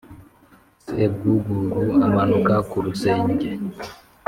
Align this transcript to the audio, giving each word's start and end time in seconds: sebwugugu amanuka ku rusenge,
sebwugugu 0.83 1.81
amanuka 2.05 2.55
ku 2.69 2.77
rusenge, 2.85 3.49